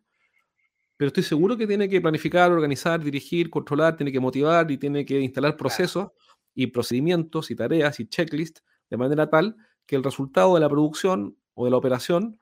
[0.98, 5.06] pero estoy seguro que tiene que planificar, organizar, dirigir, controlar, tiene que motivar y tiene
[5.06, 6.10] que instalar procesos
[6.56, 9.56] y procedimientos y tareas y checklists de manera tal
[9.86, 12.40] que el resultado de la producción o de la operación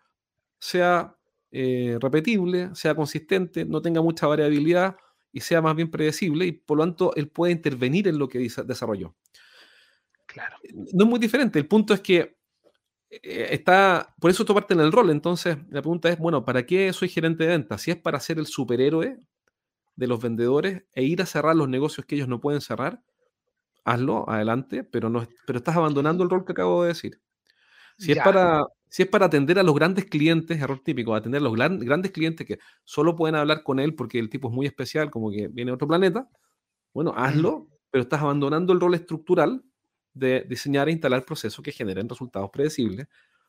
[0.59, 1.17] sea
[1.51, 4.95] eh, repetible, sea consistente, no tenga mucha variabilidad
[5.31, 8.39] y sea más bien predecible y por lo tanto él puede intervenir en lo que
[8.39, 9.15] desarrolló.
[10.25, 10.57] Claro.
[10.93, 11.59] No es muy diferente.
[11.59, 12.35] El punto es que eh,
[13.23, 15.09] está, por eso esto parte en el rol.
[15.09, 17.81] Entonces, la pregunta es, bueno, ¿para qué soy gerente de ventas?
[17.81, 19.19] Si es para ser el superhéroe
[19.95, 23.01] de los vendedores e ir a cerrar los negocios que ellos no pueden cerrar,
[23.83, 27.21] hazlo, adelante, pero, no, pero estás abandonando el rol que acabo de decir.
[27.97, 31.43] Si es, para, si es para atender a los grandes clientes, error típico, atender a
[31.43, 35.09] los grandes clientes que solo pueden hablar con él porque el tipo es muy especial,
[35.09, 36.27] como que viene de otro planeta,
[36.93, 39.63] bueno, hazlo, pero estás abandonando el rol estructural
[40.15, 43.07] de diseñar e instalar procesos que generen resultados predecibles,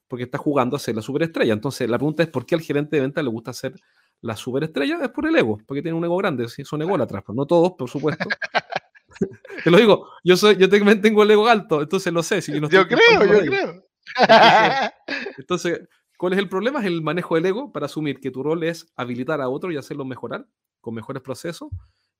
[0.08, 1.54] porque está jugando a ser la superestrella.
[1.54, 3.74] Entonces, la pregunta es: ¿por qué al gerente de venta le gusta ser
[4.20, 4.98] la superestrella?
[5.02, 7.88] Es por el ego, porque tiene un ego grande, son ególatras, pero no todos, por
[7.88, 8.28] supuesto.
[9.64, 12.42] Te lo digo, yo soy, yo tengo el ego alto, entonces lo sé.
[12.42, 13.86] Si yo, yo creo, yo creo.
[15.38, 15.80] Entonces,
[16.16, 16.80] ¿cuál es el problema?
[16.80, 19.76] Es el manejo del ego para asumir que tu rol es habilitar a otro y
[19.76, 20.46] hacerlo mejorar
[20.80, 21.70] con mejores procesos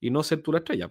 [0.01, 0.91] y no ser tú la estrella.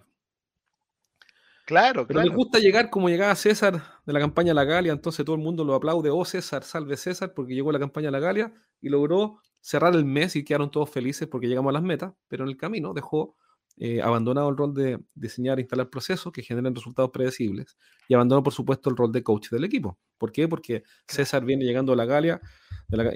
[1.66, 2.30] Claro, Pero claro.
[2.30, 5.64] me gusta llegar como llegaba César de la campaña La Galia, entonces todo el mundo
[5.64, 9.96] lo aplaude, oh César, salve César, porque llegó la campaña La Galia y logró cerrar
[9.96, 12.94] el mes y quedaron todos felices porque llegamos a las metas, pero en el camino
[12.94, 13.34] dejó
[13.78, 17.76] eh, abandonado el rol de diseñar e instalar procesos que generen resultados predecibles
[18.06, 19.98] y abandonó, por supuesto, el rol de coach del equipo.
[20.18, 20.46] ¿Por qué?
[20.46, 22.40] Porque César viene llegando a la Galia,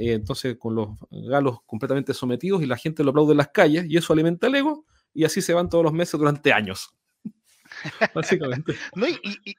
[0.00, 3.86] y entonces con los galos completamente sometidos y la gente lo aplaude en las calles
[3.88, 4.84] y eso alimenta el ego
[5.14, 6.96] y así se van todos los meses durante años.
[8.14, 8.76] Básicamente.
[8.94, 9.06] no,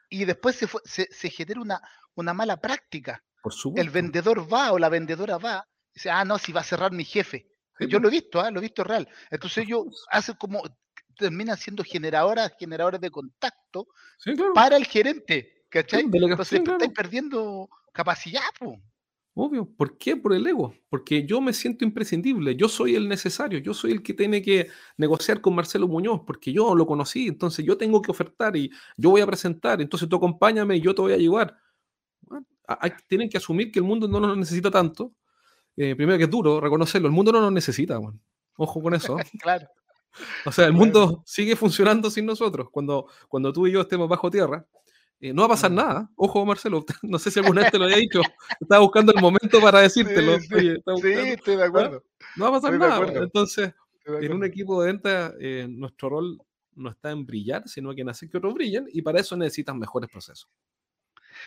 [0.10, 1.82] y, después se, se, genera una,
[2.16, 3.24] una mala práctica.
[3.42, 6.66] Por el vendedor va o la vendedora va y dice, ah, no, si va a
[6.66, 7.48] cerrar mi jefe.
[7.80, 8.52] Yo lo he visto, ¿ah?
[8.52, 9.08] lo he visto real.
[9.32, 10.62] Entonces yo hace como,
[11.18, 13.88] termina siendo generadoras, generadores de contacto
[14.54, 15.66] para el gerente.
[15.70, 16.02] ¿Cachai?
[16.02, 18.42] Entonces estáis perdiendo capacidad.
[19.34, 19.66] Obvio.
[19.66, 20.18] ¿Por qué?
[20.18, 20.74] Por el ego.
[20.90, 22.56] Porque yo me siento imprescindible.
[22.56, 23.60] Yo soy el necesario.
[23.60, 24.68] Yo soy el que tiene que
[24.98, 27.28] negociar con Marcelo Muñoz porque yo lo conocí.
[27.28, 29.82] Entonces yo tengo que ofertar y yo voy a presentar.
[29.82, 31.56] Entonces tú acompáñame y yo te voy a ayudar.
[33.08, 35.14] tienen que asumir que el mundo no nos necesita tanto.
[35.78, 37.08] Eh, primero que es duro reconocerlo.
[37.08, 38.00] El mundo no nos necesita.
[38.58, 39.16] Ojo con eso.
[39.42, 39.68] claro.
[40.46, 42.68] O sea, el mundo sigue funcionando sin nosotros.
[42.70, 44.66] Cuando, cuando tú y yo estemos bajo tierra,
[45.22, 45.76] eh, no va a pasar mm.
[45.76, 46.10] nada.
[46.16, 48.22] Ojo, Marcelo, no sé si alguna vez te lo había dicho.
[48.60, 50.40] Estaba buscando el momento para decírtelo.
[50.40, 52.04] Sí, estoy de acuerdo.
[52.36, 53.24] No, va a pasar nada.
[53.24, 53.72] Entonces,
[54.06, 56.42] en un equipo de venta, eh, nuestro rol
[56.74, 59.78] no está en brillar, sino que en hacer que otros brillen, y para eso necesitan
[59.78, 60.50] mejores procesos.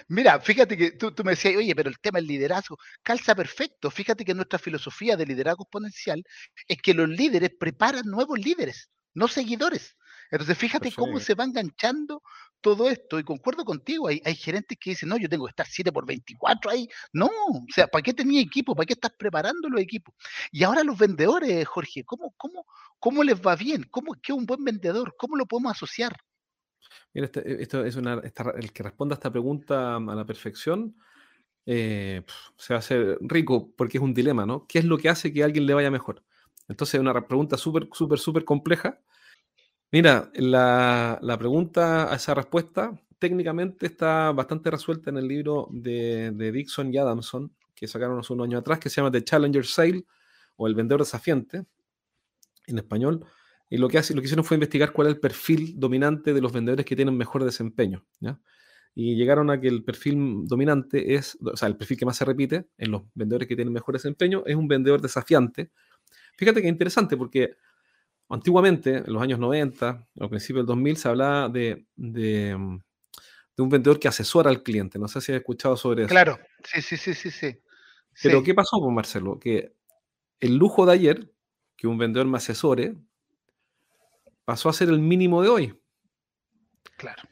[0.08, 3.90] Mira, fíjate que tú, tú, me decías, oye, pero el tema del liderazgo calza perfecto.
[3.90, 6.22] Fíjate que nuestra filosofía de liderazgo exponencial
[6.68, 9.96] es que los líderes preparan nuevos líderes, no seguidores.
[10.30, 12.22] Entonces, fíjate cómo se va enganchando
[12.60, 13.18] todo esto.
[13.18, 16.06] Y concuerdo contigo, hay, hay gerentes que dicen, no, yo tengo que estar 7 por
[16.06, 16.88] 24 ahí.
[17.12, 18.74] No, o sea, ¿para qué tenía equipo?
[18.74, 20.14] ¿Para qué estás preparando los equipos?
[20.50, 22.66] Y ahora los vendedores, Jorge, ¿cómo, cómo,
[22.98, 23.84] cómo les va bien?
[23.90, 25.14] ¿Cómo, ¿Qué es un buen vendedor?
[25.18, 26.16] ¿Cómo lo podemos asociar?
[27.12, 28.14] Mira, este, eh, esto es una,
[28.56, 30.96] el que responda a esta pregunta a la perfección
[31.66, 32.22] eh,
[32.58, 34.66] se va a hacer rico porque es un dilema, ¿no?
[34.66, 36.22] ¿Qué es lo que hace que a alguien le vaya mejor?
[36.68, 39.00] Entonces, es una pregunta súper, súper, súper compleja.
[39.94, 46.32] Mira, la, la, pregunta a esa respuesta técnicamente está bastante resuelta en el libro de,
[46.32, 49.64] de, Dixon y Adamson, que sacaron hace unos años atrás, que se llama The Challenger
[49.64, 50.04] Sale
[50.56, 51.64] o El Vendedor Desafiante
[52.66, 53.24] en español.
[53.70, 56.40] Y lo que, hace, lo que hicieron fue investigar cuál es el perfil dominante de
[56.40, 58.04] los vendedores que tienen mejor desempeño.
[58.96, 62.24] Y llegaron a que el perfil dominante es, o sea, el perfil que más se
[62.24, 65.70] repite en los vendedores que tienen mejor desempeño es un vendedor desafiante.
[66.36, 67.54] Fíjate que interesante porque
[68.28, 73.98] antiguamente, en los años 90, al principio del 2000, se hablaba de, de, un vendedor
[73.98, 74.98] que asesora al cliente.
[74.98, 76.10] No sé si has escuchado sobre eso.
[76.10, 77.30] Claro, sí, sí, sí, sí.
[77.30, 77.58] sí.
[78.22, 79.38] Pero ¿qué pasó con Marcelo?
[79.38, 79.74] Que
[80.40, 81.32] el lujo de ayer,
[81.76, 82.96] que un vendedor me asesore,
[84.44, 85.80] pasó a ser el mínimo de hoy.
[86.96, 87.22] Claro.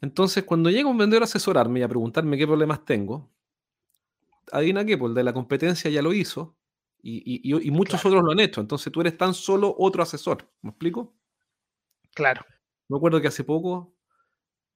[0.00, 3.30] Entonces, cuando llega un vendedor a asesorarme y a preguntarme qué problemas tengo,
[4.52, 6.56] adivina qué, pues el de la competencia ya lo hizo
[7.06, 8.60] y, muchos otros lo han hecho.
[8.60, 10.48] Entonces, tú eres tan solo otro asesor.
[10.62, 11.14] ¿Me explico?
[12.14, 12.44] Claro.
[12.88, 13.94] Me acuerdo que hace poco,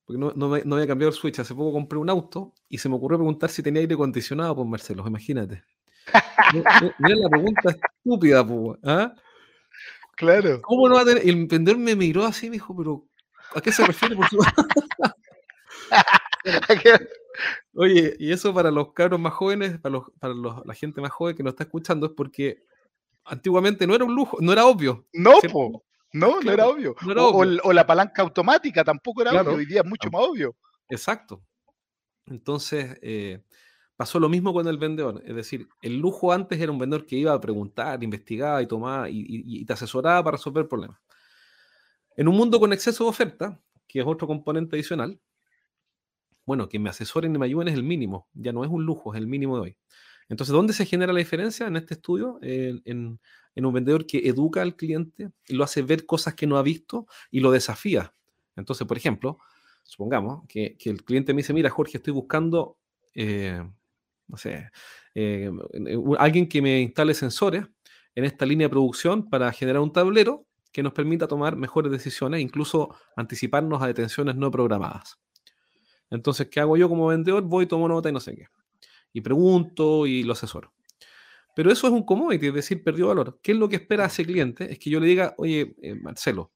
[0.05, 2.97] porque no, no, había cambiado el switch, hace poco compré un auto y se me
[2.97, 5.63] ocurrió preguntar si tenía aire acondicionado, pues Marcelo, imagínate.
[6.99, 8.79] Mira la pregunta estúpida, pues.
[8.85, 9.15] ¿ah?
[10.17, 10.61] Claro.
[10.63, 11.27] ¿Cómo no va a tener?
[11.27, 13.07] El vendedor me miró así y me dijo, pero
[13.55, 14.17] ¿a qué se refiere?
[17.75, 21.11] Oye, y eso para los cabros más jóvenes, para, los, para los, la gente más
[21.11, 22.65] joven que nos está escuchando, es porque
[23.25, 25.07] antiguamente no era un lujo, no era obvio.
[25.13, 25.35] No,
[26.13, 26.95] no, no era obvio.
[27.05, 30.57] o, la palanca automática tampoco era obvio, hoy día es mucho más obvio.
[30.89, 31.43] Exacto.
[32.27, 33.43] Entonces, eh,
[33.99, 37.17] Pasó lo mismo con el vendedor, es decir, el lujo antes era un vendedor que
[37.17, 41.01] iba a preguntar, investigaba y tomaba y, te asesoraba para resolver problemas.
[42.17, 45.19] En un mundo con exceso de oferta, que es otro componente adicional,
[46.49, 49.13] bueno, que me asesoren y me ayuden es el mínimo, ya no es un lujo,
[49.13, 49.77] es el mínimo de hoy.
[50.31, 52.39] Entonces, ¿dónde se genera la diferencia en este estudio?
[52.41, 53.21] en,
[53.55, 57.41] un vendedor que educa al cliente lo hace ver cosas que no ha visto y
[57.41, 58.15] lo desafía.
[58.57, 59.39] Entonces, por ejemplo,
[59.83, 62.79] supongamos que, el cliente me dice, mira, Jorge, estoy buscando
[63.15, 63.63] eh,
[64.27, 64.71] no sé,
[65.15, 65.51] eh,
[66.19, 67.65] alguien que me instale sensores
[68.15, 72.41] en esta línea de producción para generar un tablero que nos permita tomar mejores decisiones,
[72.41, 75.19] incluso anticiparnos a detenciones no programadas.
[76.11, 77.43] Entonces, ¿qué hago yo como vendedor?
[77.43, 78.47] Voy, tomo nota y no sé qué.
[79.13, 80.73] Y pregunto y lo asesoro.
[81.55, 83.41] Pero eso es un commodity, es decir, perdió valor.
[83.43, 84.71] ¿Qué es lo que espera ese cliente?
[84.71, 86.53] Es que yo le diga, oye, eh, Marcelo,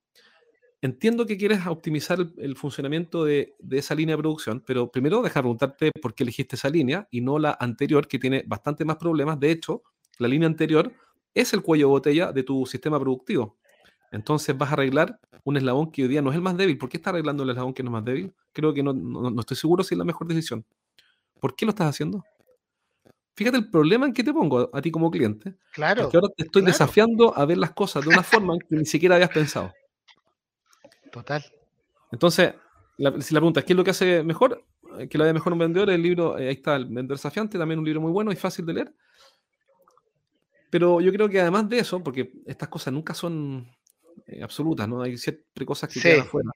[0.81, 5.91] entiendo que quieres optimizar el, funcionamiento de, esa línea de producción, pero primero deja preguntarte
[6.01, 9.41] por qué elegiste esa línea y no la anterior, que tiene bastante más problemas.
[9.41, 9.83] De hecho,
[10.19, 10.93] la línea anterior
[11.35, 13.59] es el cuello de botella de tu sistema productivo.
[14.13, 16.79] Entonces vas a arreglar un eslabón que hoy día no es el más débil.
[16.79, 18.33] ¿Por qué estás arreglando el eslabón que no es más débil?
[18.53, 20.65] Creo que no, estoy seguro si es la mejor decisión.
[21.41, 22.23] ¿Por qué lo estás haciendo?
[23.35, 25.57] Fíjate el problema en que te pongo a, ti como cliente.
[25.73, 26.11] Claro.
[26.11, 28.85] Que ahora te estoy desafiando a ver las cosas de una forma en que ni
[28.85, 29.73] siquiera habías pensado.
[31.11, 31.43] Total.
[32.13, 32.55] Entonces,
[33.21, 34.63] si la pregunta es qué es lo que hace mejor,
[34.99, 37.59] eh, que le vaya mejor un vendedor, el libro, eh, ahí está, El Vendedor Desafiante,
[37.59, 38.95] también un libro muy bueno y fácil de leer.
[40.71, 43.67] Pero yo creo que además de eso, porque estas cosas nunca son
[44.43, 45.03] absolutas, ¿no?
[45.03, 46.51] Hay siempre cosas que quedan afuera.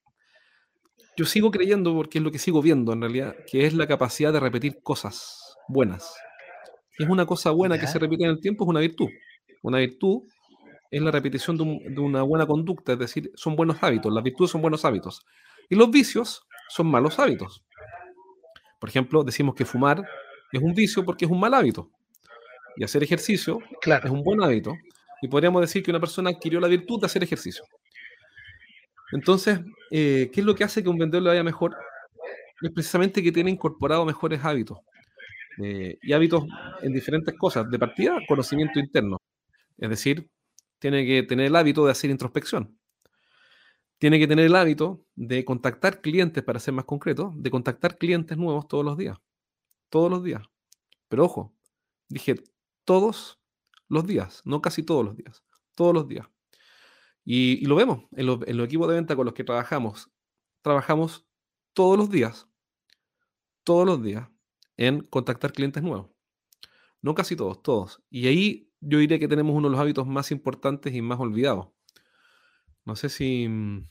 [1.17, 4.33] Yo sigo creyendo, porque es lo que sigo viendo en realidad, que es la capacidad
[4.33, 6.15] de repetir cosas buenas.
[6.99, 9.09] Es una cosa buena que se repite en el tiempo, es una virtud.
[9.63, 10.23] Una virtud
[10.91, 14.13] es la repetición de, una buena conducta, es decir, son buenos hábitos.
[14.13, 15.25] Las virtudes son buenos hábitos.
[15.69, 17.65] Y los vicios son malos hábitos.
[18.79, 20.05] Por ejemplo, decimos que fumar
[20.53, 21.91] es un vicio porque es un mal hábito.
[22.77, 24.75] Y hacer ejercicio es un buen hábito.
[25.23, 27.65] Y podríamos decir que una persona adquirió la virtud de hacer ejercicio.
[29.13, 31.77] Entonces, eh, ¿qué es lo que hace que un vendedor le vaya mejor?
[32.61, 34.79] Es precisamente que tiene incorporado mejores hábitos.
[35.63, 36.45] Eh, y hábitos
[36.83, 37.71] en diferentes cosas.
[37.71, 39.19] De partida, conocimiento interno.
[39.79, 40.29] Es decir,
[40.79, 42.79] tiene que tener el hábito de hacer introspección.
[43.99, 48.37] Tiene que tener el hábito de contactar clientes, para ser más concreto, de contactar clientes
[48.37, 49.17] nuevos todos los días.
[49.89, 50.43] Todos los días.
[51.09, 51.55] Pero ojo,
[52.09, 52.35] dije
[52.85, 53.41] todos
[53.89, 55.45] los días, no casi todos los días,
[55.75, 56.27] todos los días.
[57.25, 60.11] Y, lo vemos en, los equipos de venta con los que trabajamos.
[60.63, 61.27] Trabajamos
[61.73, 62.49] todos los días,
[63.65, 64.29] todos los días,
[64.77, 66.11] en contactar clientes nuevos.
[67.03, 68.03] No casi todos, todos.
[68.11, 71.69] Y ahí yo diría que tenemos uno de los hábitos más importantes y más olvidados.
[72.85, 73.89] No sé si, mm,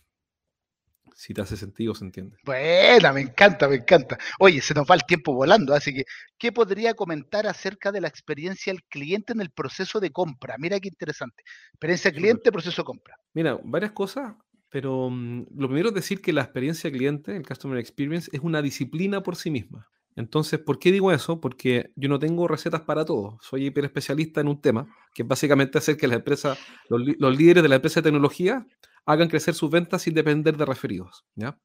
[1.16, 2.38] si te hace sentido, se entiende.
[2.44, 4.18] Buena, me encanta, me encanta.
[4.38, 6.04] Oye, se nos va el tiempo volando, así que,
[6.38, 10.56] ¿qué podría comentar acerca de la experiencia del cliente en el proceso de compra?
[10.60, 11.44] Mira qué interesante.
[11.72, 13.18] Experiencia cliente, proceso de compra.
[13.34, 14.34] Mira, varias cosas,
[14.70, 18.62] pero mm, lo primero es decir que la experiencia cliente, el Customer Experience, es una
[18.62, 19.90] disciplina por sí misma.
[20.18, 21.42] Entonces, ¿por qué digo eso?
[21.42, 23.38] Porque yo no tengo recetas para todo.
[23.42, 26.58] Soy hiper especialista en un tema, que es básicamente hacer que las empresas,
[26.90, 28.66] los, líderes de la empresa de tecnología
[29.06, 31.26] hagan crecer sus ventas sin depender de referidos.
[31.36, 31.60] ¿ya?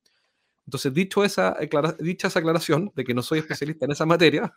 [0.66, 1.57] Entonces, dicho esa,
[1.98, 4.55] dicha esa aclaración de que no soy especialista en esa materia,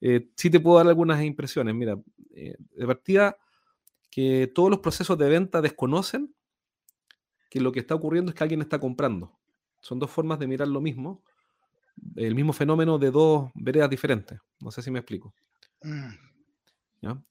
[0.00, 1.74] eh, sí te puedo dar algunas impresiones.
[1.74, 1.98] Mira,
[2.34, 3.36] eh, de partida,
[4.10, 6.34] que todos los procesos de venta desconocen
[7.50, 9.38] que lo que está ocurriendo es que alguien está comprando.
[9.80, 11.22] Son dos formas de mirar lo mismo
[12.16, 14.38] el mismo fenómeno de dos veredas diferentes.
[14.60, 15.34] No sé si me explico.
[15.82, 16.08] Mm.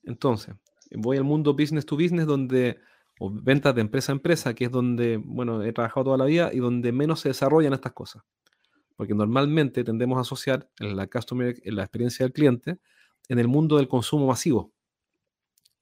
[0.04, 0.56] Entonces,
[0.92, 2.80] voy al mundo business to business, donde,
[3.20, 6.52] o ventas de empresa a empresa, que es donde, bueno, he trabajado toda la vida
[6.54, 8.24] y donde menos se desarrollan estas cosas.
[8.96, 12.80] Porque normalmente tendemos a asociar la customer, la experiencia del cliente
[13.30, 14.72] en el mundo del consumo masivo.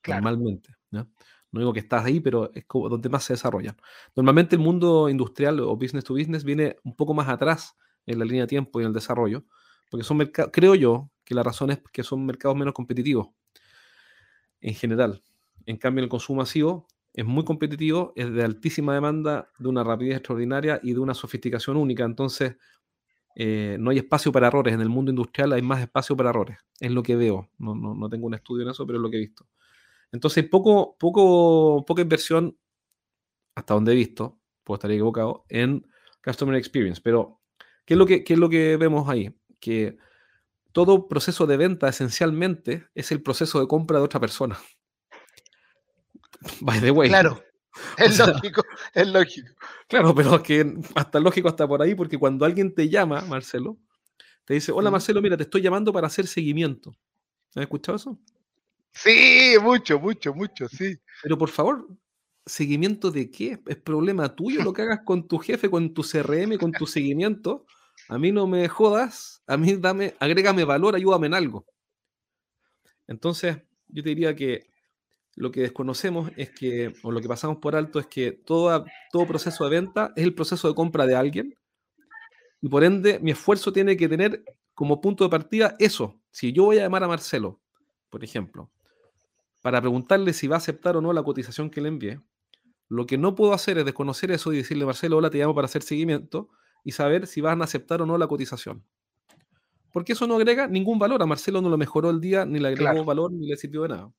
[0.07, 0.75] Normalmente.
[0.91, 3.77] No digo que estás ahí, pero es como donde más se desarrollan.
[4.13, 8.25] Normalmente el mundo industrial o business to business viene un poco más atrás en la
[8.25, 9.45] línea de tiempo y en el desarrollo,
[9.89, 13.29] porque son mercados, creo yo que la razón es que son mercados menos competitivos
[14.59, 15.23] en general.
[15.65, 20.17] En cambio, el consumo masivo es muy competitivo, es de altísima demanda, de una rapidez
[20.17, 22.03] extraordinaria y de una sofisticación única.
[22.03, 22.57] Entonces,
[23.35, 24.73] eh, no hay espacio para errores.
[24.73, 26.57] En el mundo industrial hay más espacio para errores.
[26.79, 27.49] Es lo que veo.
[27.57, 29.47] No, no, tengo un estudio en eso, pero es lo que he visto.
[30.11, 32.57] Entonces, poco, poco, poca inversión,
[33.55, 35.87] hasta donde he visto, puedo estar equivocado, en
[36.23, 37.01] Customer Experience.
[37.01, 37.39] Pero
[37.85, 39.35] ¿Qué es lo que, es lo que vemos ahí?
[39.59, 39.97] Que
[40.71, 44.57] todo proceso de venta esencialmente es el proceso de compra de otra persona.
[46.61, 47.09] By the way.
[47.09, 47.41] Claro.
[47.97, 49.49] Es lógico, es lógico.
[49.89, 53.77] Claro, pero es que hasta lógico hasta por ahí, porque cuando alguien te llama, Marcelo,
[54.45, 56.95] te dice, hola Marcelo, mira, te estoy llamando para hacer seguimiento.
[57.53, 58.19] ¿Has escuchado eso?
[58.93, 60.95] Sí, mucho, mucho, mucho, sí.
[61.21, 61.87] Pero por favor,
[62.45, 63.59] ¿seguimiento de qué?
[63.67, 67.65] ¿Es problema tuyo lo que hagas con tu jefe, con tu CRM, con tu seguimiento?
[68.07, 71.65] A mí no me jodas, a mí dame, agrégame valor, ayúdame en algo.
[73.07, 74.67] Entonces, yo te diría que
[75.35, 79.27] lo que desconocemos es que, o lo que pasamos por alto es que todo, todo
[79.27, 81.55] proceso de venta es el proceso de compra de alguien.
[82.61, 84.43] Y por ende, mi esfuerzo tiene que tener
[84.73, 86.21] como punto de partida eso.
[86.31, 87.59] Si yo voy a llamar a Marcelo,
[88.09, 88.71] por ejemplo,
[89.61, 92.21] para preguntarle si va a aceptar o no la cotización que le envié,
[92.87, 95.65] lo que no puedo hacer es desconocer eso y decirle, Marcelo, hola, te llamo para
[95.65, 96.49] hacer seguimiento
[96.83, 98.83] y saber si van a aceptar o no la cotización.
[99.91, 101.21] Porque eso no agrega ningún valor.
[101.21, 103.89] A Marcelo no lo mejoró el día, ni le agregó valor, ni le sirvió de
[103.89, 104.11] nada.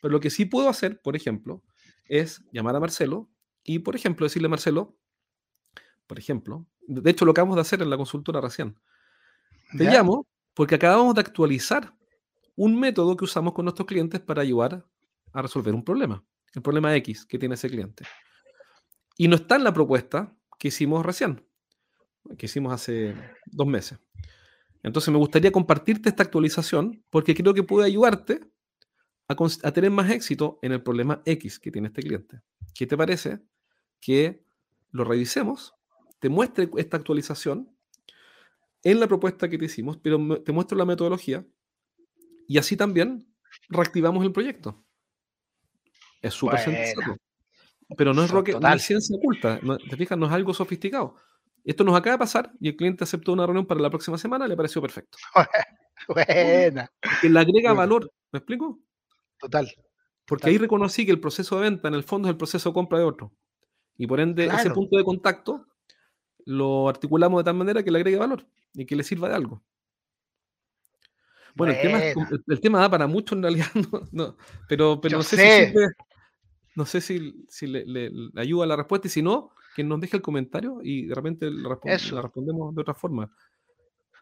[0.00, 1.62] Pero lo que sí puedo hacer, por ejemplo,
[2.06, 3.30] es llamar a Marcelo
[3.62, 4.96] y, por ejemplo, decirle a Marcelo,
[6.06, 8.76] por ejemplo, de hecho lo acabamos de hacer en la consultora recién.
[9.76, 11.94] Te llamo porque acabamos de actualizar
[12.56, 14.84] un método que usamos con nuestros clientes para ayudar
[15.32, 16.24] a resolver un problema,
[16.54, 18.04] el problema X que tiene ese cliente.
[19.16, 21.44] Y no está en la propuesta que hicimos recién
[22.36, 23.14] que hicimos hace
[23.46, 23.98] dos meses.
[24.82, 28.40] Entonces me gustaría compartirte esta actualización porque creo que puede ayudarte
[29.30, 32.40] a, tener más éxito en el problema X que tiene este cliente.
[32.74, 33.40] ¿Qué te parece
[34.00, 34.42] que
[34.92, 35.74] lo revisemos,
[36.18, 37.70] te muestre esta actualización
[38.82, 41.46] en la propuesta que te hicimos, pero te muestro la metodología
[42.48, 43.26] y así también
[43.68, 44.82] reactivamos el proyecto.
[46.22, 47.16] Es súper sencillo.
[47.96, 51.16] Pero no es, roque, ciencia oculta, te fijas, no es algo sofisticado.
[51.64, 54.46] Esto nos acaba de pasar y el cliente aceptó una reunión para la próxima semana,
[54.46, 55.18] le pareció perfecto.
[56.08, 56.90] Buena.
[57.20, 58.80] Que le agrega valor, ¿me explico?
[59.40, 59.72] Total.
[60.26, 62.74] Porque ahí reconocí que el proceso de venta en el fondo es el proceso de
[62.74, 63.32] compra de otro.
[63.96, 65.66] Y por ende, ese punto de contacto
[66.44, 69.62] lo articulamos de tal manera que le agregue valor y que le sirva de algo.
[71.54, 72.00] Bueno, el tema,
[72.46, 73.66] el, tema, da para mucho en realidad,
[74.12, 74.36] no,
[74.68, 75.74] pero, pero no sé, si
[76.76, 80.22] no sé si, si le, ayuda la respuesta y si no, que nos deje el
[80.22, 81.76] comentario y de repente la
[82.22, 83.30] respondemos de otra forma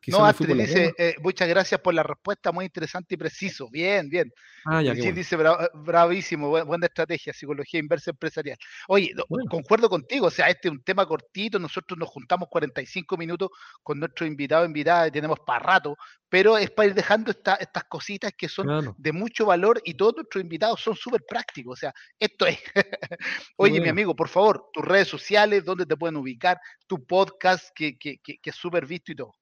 [0.07, 3.69] no, Astrid dice, eh, muchas gracias por la respuesta, muy interesante y preciso.
[3.71, 4.33] Bien, bien.
[4.65, 8.57] Ah, ya, sí, dice, eh, bravísimo, buena, estrategia, psicología inversa empresarial.
[8.89, 9.13] Oye,
[9.51, 13.51] concuerdo contigo, o sea, este es un tema cortito, nosotros nos juntamos 45 minutos
[13.83, 15.97] con nuestro invitado invitada y tenemos para rato,
[16.29, 20.43] pero es para ir dejando estas cositas que son de mucho valor y todos nuestros
[20.43, 22.59] invitados son súper prácticos, o sea, esto es.
[23.57, 27.97] Oye, mi amigo, por favor, tus redes sociales, dónde te pueden ubicar, tu podcast que,
[27.99, 29.38] que es súper visto y todo.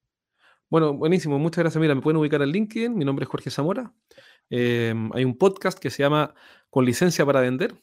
[0.69, 1.79] Bueno, buenísimo, muchas gracias.
[1.79, 3.93] Mira, me pueden ubicar en LinkedIn, mi nombre es Jorge Zamora.
[4.49, 6.33] Em, hay un podcast que se llama
[6.69, 7.73] Con licencia para vender.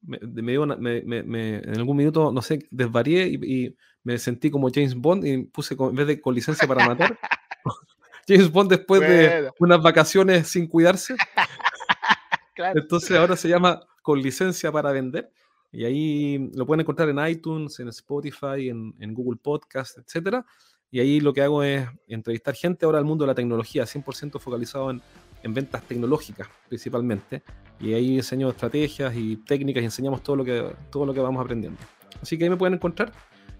[0.00, 5.76] Me, en algún minuto, no sé, desvarié y, me sentí como James Bond y puse
[5.78, 7.16] en vez de con licencia para matar,
[8.26, 11.14] James Bond después de unas vacaciones sin cuidarse.
[12.74, 15.30] Entonces ahora se llama Con licencia para vender.
[15.70, 20.44] Y ahí lo pueden encontrar en iTunes, en Spotify, en, en Google Podcast, etcétera.
[20.92, 24.38] Y ahí lo que hago es entrevistar gente ahora al mundo de la tecnología, 100%
[24.38, 25.02] focalizado en,
[25.44, 27.42] ventas tecnológicas principalmente.
[27.80, 31.42] Y ahí enseño estrategias y técnicas y enseñamos todo lo que, todo lo que vamos
[31.42, 31.80] aprendiendo.
[32.20, 33.10] Así que ahí me pueden encontrar.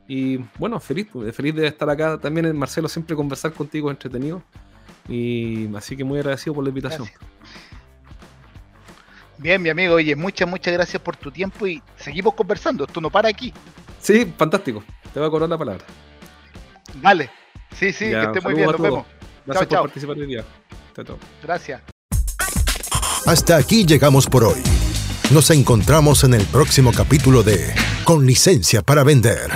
[0.07, 4.43] Y bueno, feliz, feliz de estar acá también, Marcelo, siempre conversar contigo es entretenido.
[5.09, 7.09] Y así que muy agradecido por la invitación.
[9.39, 12.85] Bien, mi amigo, oye, muchas, muchas gracias por tu tiempo y seguimos conversando.
[12.85, 13.55] Esto no para aquí.
[14.01, 14.85] Sí, fantástico.
[15.15, 15.85] Te voy a cobrar la palabra.
[16.95, 17.31] Vale.
[17.79, 18.71] Sí, sí, que esté muy bien.
[18.71, 19.07] Nos vemos.
[19.47, 20.45] Gracias por participar hoy día.
[21.43, 21.83] Gracias.
[23.27, 24.63] Hasta aquí llegamos por hoy.
[25.31, 27.75] Nos encontramos en el próximo capítulo de
[28.05, 29.51] Con licencia para vender.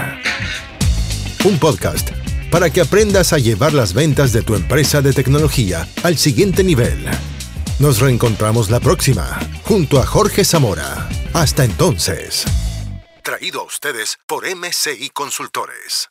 [1.45, 2.11] Un podcast
[2.51, 7.05] para que aprendas a llevar las ventas de tu empresa de tecnología al siguiente nivel.
[7.79, 11.09] Nos reencontramos la próxima, junto a Jorge Zamora.
[11.35, 12.45] Hasta entonces.
[13.23, 16.09] Traído a ustedes por MCI Consultores.